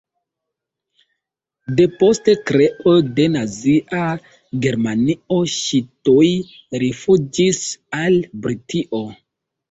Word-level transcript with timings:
Depost 1.79 2.29
kreo 2.49 2.93
de 3.19 3.25
nazia 3.33 3.99
Germanio 4.63 5.37
ŝi 5.57 5.81
tuj 6.09 6.31
rifuĝis 6.85 7.61
al 7.99 8.17
Britio. 8.47 9.03